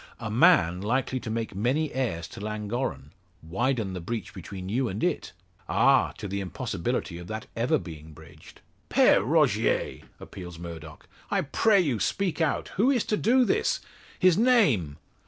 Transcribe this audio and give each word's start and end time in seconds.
"A 0.19 0.31
man 0.31 0.81
likely 0.81 1.19
to 1.19 1.29
make 1.29 1.53
many 1.53 1.93
heirs 1.93 2.27
to 2.29 2.39
Llangorren 2.39 3.11
widen 3.43 3.93
the 3.93 3.99
breach 4.01 4.33
between 4.33 4.67
you 4.67 4.87
and 4.87 5.03
it 5.03 5.31
ah! 5.69 6.11
to 6.17 6.27
the 6.27 6.39
impossibility 6.41 7.19
of 7.19 7.27
that 7.27 7.45
ever 7.55 7.77
being 7.77 8.11
bridged." 8.11 8.61
"Pere 8.89 9.19
Rogier!" 9.21 9.99
appeals 10.19 10.57
Murdock, 10.57 11.07
"I 11.29 11.41
pray 11.41 11.79
you 11.79 11.99
speak 11.99 12.41
out! 12.41 12.69
Who 12.77 12.89
is 12.89 13.03
to 13.05 13.15
do 13.15 13.45
this? 13.45 13.79
His 14.19 14.39
name?" 14.39 14.97